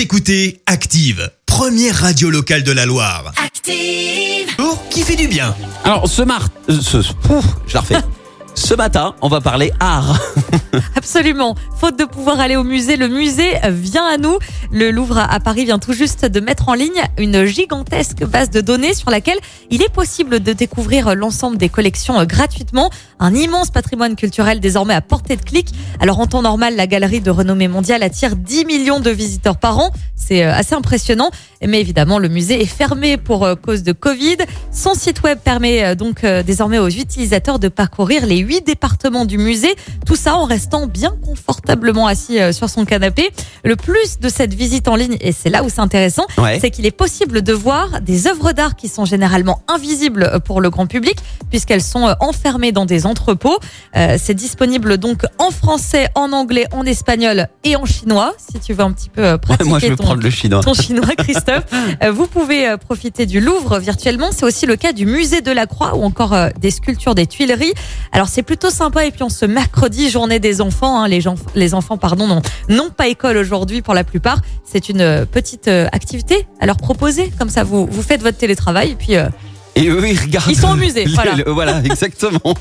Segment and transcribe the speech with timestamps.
[0.00, 3.34] Vous écoutez Active, première radio locale de la Loire.
[3.36, 4.48] Active.
[4.58, 6.48] Oh, qui fait du bien Alors, ce mar...
[6.70, 7.12] euh, Ce...
[7.12, 7.96] Pouf, je la refais.
[8.54, 10.18] ce matin, on va parler art.
[10.96, 11.54] Absolument.
[11.76, 14.38] Faute de pouvoir aller au musée, le musée vient à nous.
[14.72, 18.60] Le Louvre à Paris vient tout juste de mettre en ligne une gigantesque base de
[18.60, 19.38] données sur laquelle
[19.70, 22.90] il est possible de découvrir l'ensemble des collections gratuitement.
[23.18, 25.68] Un immense patrimoine culturel désormais à portée de clic.
[26.00, 29.78] Alors en temps normal, la galerie de renommée mondiale attire 10 millions de visiteurs par
[29.78, 29.90] an.
[30.16, 31.30] C'est euh, assez impressionnant.
[31.66, 34.36] Mais évidemment, le musée est fermé pour euh, cause de Covid.
[34.70, 39.38] Son site web permet euh, donc désormais aux utilisateurs de parcourir les huit départements du
[39.38, 39.74] musée.
[40.06, 43.30] Tout ça en restant bien confortablement assis euh, sur son canapé.
[43.64, 46.58] Le plus de cette visite en ligne, et c'est là où c'est intéressant, Ouais.
[46.60, 50.60] c'est qu'il est possible de voir des œuvres d'art qui sont généralement invisibles euh, pour
[50.60, 51.16] le grand public
[51.50, 53.58] puisqu'elles sont euh, enfermées dans des entrepôts.
[53.96, 58.72] Euh, c'est disponible donc en français, en anglais, en espagnol et en chinois si tu
[58.72, 60.60] veux un petit peu pratiquer Moi, je vais ton, le chinois.
[60.62, 61.64] ton chinois, Christophe.
[62.12, 64.30] Vous pouvez profiter du Louvre virtuellement.
[64.32, 67.72] C'est aussi le cas du musée de la Croix ou encore des sculptures des Tuileries.
[68.12, 69.04] Alors c'est plutôt sympa.
[69.06, 71.02] Et puis on ce mercredi, journée des enfants.
[71.02, 74.40] hein, les, gens, les enfants, pardon, n'ont n'ont pas école aujourd'hui pour la plupart.
[74.64, 77.32] C'est une euh, petite euh, activité à leur proposer.
[77.38, 79.16] Comme ça, vous vous faites votre télétravail et puis.
[79.16, 79.28] euh,
[79.74, 80.50] Et eux, ils regardent.
[80.50, 81.34] Ils sont au musée, le- voilà.
[81.34, 82.54] le- voilà, exactement.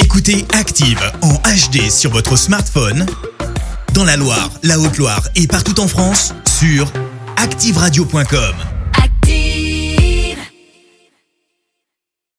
[0.00, 3.06] Écoutez Active en HD sur votre smartphone,
[3.94, 6.90] dans la Loire, la Haute-Loire et partout en France, sur
[7.36, 8.54] activeradio.com.